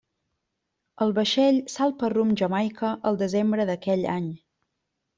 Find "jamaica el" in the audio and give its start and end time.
2.43-3.23